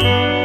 Música 0.00 0.35